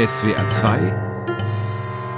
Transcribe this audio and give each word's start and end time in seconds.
SWR 0.00 0.48
2 0.48 0.80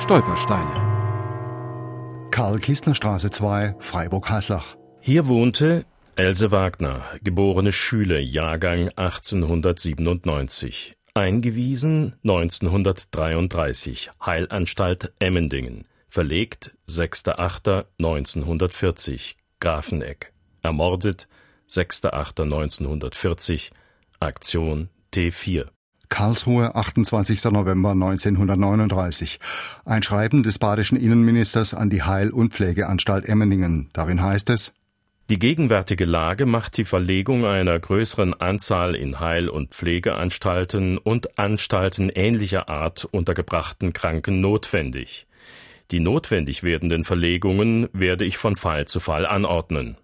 Stolpersteine 0.00 2.26
Karl-Kistler-Straße 2.32 3.30
2, 3.30 3.76
Freiburg-Haslach. 3.78 4.76
Hier 4.98 5.28
wohnte 5.28 5.84
Else 6.16 6.50
Wagner, 6.50 7.04
geborene 7.22 7.70
Schüle, 7.70 8.18
Jahrgang 8.18 8.88
1897. 8.96 10.96
Eingewiesen 11.14 12.16
1933, 12.24 14.10
Heilanstalt 14.26 15.12
Emmendingen. 15.20 15.86
Verlegt 16.08 16.74
6.8.1940, 16.88 19.36
Grafeneck. 19.60 20.32
Ermordet 20.62 21.28
6.8.1940, 21.70 23.70
Aktion 24.18 24.88
T4. 25.14 25.68
Karlsruhe, 26.08 26.74
28. 26.74 27.44
November 27.44 27.90
1939. 27.90 29.38
Ein 29.84 30.02
Schreiben 30.02 30.42
des 30.42 30.58
badischen 30.58 30.98
Innenministers 30.98 31.74
an 31.74 31.90
die 31.90 32.02
Heil- 32.02 32.30
und 32.30 32.52
Pflegeanstalt 32.52 33.28
Emmeningen. 33.28 33.90
Darin 33.92 34.22
heißt 34.22 34.50
es, 34.50 34.72
die 35.30 35.38
gegenwärtige 35.38 36.06
Lage 36.06 36.46
macht 36.46 36.78
die 36.78 36.86
Verlegung 36.86 37.44
einer 37.44 37.78
größeren 37.78 38.32
Anzahl 38.32 38.94
in 38.94 39.20
Heil- 39.20 39.50
und 39.50 39.74
Pflegeanstalten 39.74 40.96
und 40.96 41.38
Anstalten 41.38 42.08
ähnlicher 42.08 42.70
Art 42.70 43.04
untergebrachten 43.04 43.92
Kranken 43.92 44.40
notwendig. 44.40 45.26
Die 45.90 46.00
notwendig 46.00 46.62
werdenden 46.62 47.04
Verlegungen 47.04 47.90
werde 47.92 48.24
ich 48.24 48.38
von 48.38 48.56
Fall 48.56 48.86
zu 48.86 49.00
Fall 49.00 49.26
anordnen. 49.26 49.98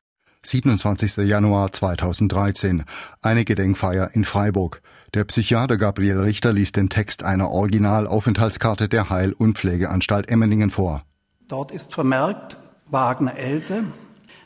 27. 0.44 1.26
Januar 1.26 1.72
2013. 1.72 2.84
Eine 3.22 3.44
Gedenkfeier 3.44 4.10
in 4.12 4.24
Freiburg. 4.24 4.82
Der 5.14 5.24
Psychiater 5.24 5.76
Gabriel 5.76 6.20
Richter 6.20 6.52
liest 6.52 6.76
den 6.76 6.88
Text 6.88 7.22
einer 7.22 7.50
Originalaufenthaltskarte 7.50 8.88
der 8.88 9.10
Heil- 9.10 9.32
und 9.32 9.58
Pflegeanstalt 9.58 10.30
Emmeningen 10.30 10.70
vor. 10.70 11.02
Dort 11.48 11.70
ist 11.70 11.94
vermerkt 11.94 12.56
Wagner 12.90 13.36
Else, 13.36 13.84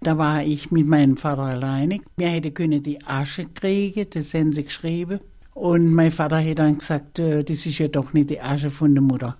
da 0.00 0.18
war 0.18 0.42
ich 0.42 0.70
mit 0.70 0.86
meinem 0.86 1.16
Vater 1.16 1.42
alleine. 1.42 2.00
Wir 2.16 2.28
hätten 2.28 2.54
können 2.54 2.82
die 2.82 3.04
Asche 3.06 3.46
kriegen, 3.46 4.06
das 4.10 4.34
haben 4.34 4.52
sie 4.52 4.64
geschrieben. 4.64 5.20
Und 5.54 5.92
mein 5.92 6.10
Vater 6.10 6.42
hat 6.42 6.58
dann 6.58 6.78
gesagt, 6.78 7.18
äh, 7.18 7.44
das 7.44 7.66
ist 7.66 7.78
ja 7.78 7.88
doch 7.88 8.12
nicht 8.12 8.30
die 8.30 8.40
Asche 8.40 8.70
von 8.70 8.94
der 8.94 9.02
Mutter. 9.02 9.36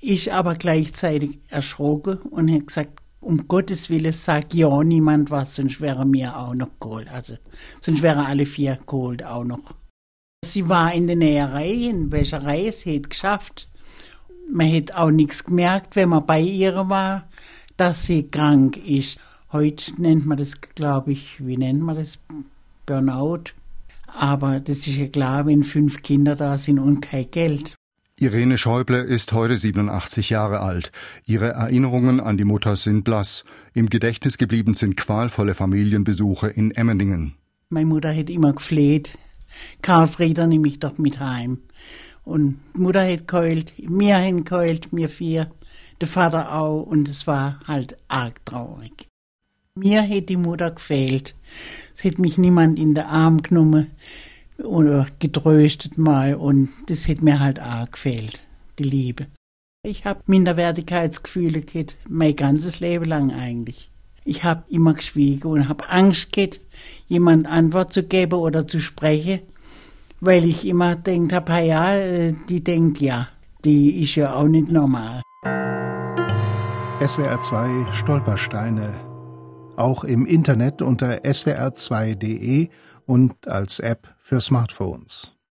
Ich 0.00 0.32
aber 0.32 0.54
gleichzeitig 0.54 1.38
erschrocken 1.48 2.18
und 2.18 2.50
hat 2.50 2.66
gesagt, 2.68 3.00
um 3.20 3.48
Gottes 3.48 3.90
Willen 3.90 4.12
sagt 4.12 4.54
ja 4.54 4.82
niemand 4.84 5.30
was, 5.30 5.56
sonst 5.56 5.80
wäre 5.80 6.06
mir 6.06 6.36
auch 6.36 6.54
noch 6.54 6.78
geholt. 6.78 7.08
Also, 7.12 7.34
sonst 7.80 8.02
wären 8.02 8.24
alle 8.24 8.46
vier 8.46 8.78
geholt 8.86 9.24
auch 9.24 9.44
noch. 9.44 9.74
Sie 10.44 10.68
war 10.68 10.94
in 10.94 11.08
der 11.08 11.16
Näherei, 11.16 11.72
in 11.72 12.10
der 12.10 12.20
Wäscherei, 12.20 12.70
sie 12.70 12.96
hat 12.96 13.10
geschafft. 13.10 13.68
Man 14.50 14.72
hat 14.74 14.92
auch 14.92 15.10
nichts 15.10 15.44
gemerkt, 15.44 15.94
wenn 15.96 16.08
man 16.08 16.26
bei 16.26 16.40
ihr 16.40 16.88
war, 16.88 17.28
dass 17.76 18.06
sie 18.06 18.28
krank 18.28 18.76
ist. 18.78 19.20
Heute 19.52 19.92
nennt 20.00 20.26
man 20.26 20.38
das, 20.38 20.60
glaube 20.60 21.12
ich, 21.12 21.44
wie 21.46 21.56
nennt 21.56 21.80
man 21.82 21.96
das? 21.96 22.18
Burnout. 22.86 23.52
Aber 24.06 24.60
das 24.60 24.86
ist 24.86 24.96
ja 24.96 25.06
klar, 25.06 25.46
wenn 25.46 25.62
fünf 25.62 26.02
Kinder 26.02 26.34
da 26.34 26.56
sind 26.58 26.78
und 26.78 27.00
kein 27.00 27.30
Geld. 27.30 27.74
Irene 28.20 28.58
Schäuble 28.58 28.98
ist 28.98 29.32
heute 29.32 29.56
87 29.56 30.30
Jahre 30.30 30.60
alt. 30.60 30.90
Ihre 31.24 31.50
Erinnerungen 31.50 32.18
an 32.18 32.36
die 32.36 32.44
Mutter 32.44 32.76
sind 32.76 33.04
blass. 33.04 33.44
Im 33.74 33.88
Gedächtnis 33.88 34.38
geblieben 34.38 34.74
sind 34.74 34.96
qualvolle 34.96 35.54
Familienbesuche 35.54 36.48
in 36.48 36.72
Emmeningen. 36.72 37.34
Meine 37.68 37.86
Mutter 37.86 38.12
hat 38.12 38.28
immer 38.28 38.54
gefleht. 38.54 39.16
Karl 39.82 40.08
Frieder 40.08 40.46
nehme 40.48 40.66
ich 40.66 40.80
doch 40.80 40.98
mit 40.98 41.20
heim. 41.20 41.58
Und 42.28 42.58
Mutter 42.74 43.10
hat 43.10 43.26
geheult, 43.26 43.72
wir 43.78 44.18
haben 44.18 44.44
geheult, 44.44 44.88
wir 44.92 45.08
vier, 45.08 45.50
der 45.98 46.08
Vater 46.08 46.54
auch, 46.54 46.82
und 46.82 47.08
es 47.08 47.26
war 47.26 47.58
halt 47.66 47.96
arg 48.08 48.44
traurig. 48.44 49.08
Mir 49.74 50.02
hätte 50.02 50.26
die 50.26 50.36
Mutter 50.36 50.70
gefehlt. 50.70 51.34
Es 51.94 52.04
hätte 52.04 52.20
mich 52.20 52.36
niemand 52.36 52.78
in 52.78 52.94
den 52.94 53.06
Arm 53.06 53.40
genommen 53.40 53.92
oder 54.62 55.06
getröstet 55.20 55.96
mal 55.96 56.34
und 56.34 56.68
das 56.88 57.08
hätte 57.08 57.24
mir 57.24 57.40
halt 57.40 57.62
auch 57.62 57.90
gefehlt, 57.90 58.44
die 58.78 58.84
Liebe. 58.84 59.24
Ich 59.82 60.04
habe 60.04 60.20
Minderwertigkeitsgefühle 60.26 61.62
gehabt, 61.62 61.96
mein 62.06 62.36
ganzes 62.36 62.80
Leben 62.80 63.06
lang 63.06 63.30
eigentlich. 63.30 63.90
Ich 64.26 64.44
habe 64.44 64.64
immer 64.68 64.92
geschwiegen 64.92 65.50
und 65.50 65.66
habe 65.70 65.88
Angst 65.88 66.30
gehabt, 66.34 66.60
jemand 67.06 67.46
Antwort 67.46 67.90
zu 67.90 68.02
geben 68.02 68.34
oder 68.34 68.66
zu 68.66 68.80
sprechen, 68.80 69.40
weil 70.20 70.44
ich 70.44 70.66
immer 70.66 70.96
denkt 70.96 71.32
habe, 71.32 71.60
ja, 71.60 71.94
äh, 71.94 72.34
die 72.48 72.62
denkt 72.62 73.00
ja, 73.00 73.28
die 73.64 74.02
ist 74.02 74.14
ja 74.14 74.34
auch 74.34 74.48
nicht 74.48 74.68
normal. 74.68 75.22
SWR 77.04 77.40
2 77.40 77.92
Stolpersteine. 77.92 78.92
Auch 79.76 80.02
im 80.02 80.26
Internet 80.26 80.82
unter 80.82 81.18
swr2.de 81.24 82.68
und 83.06 83.46
als 83.46 83.78
App 83.78 84.08
für 84.18 84.40
Smartphones. 84.40 85.37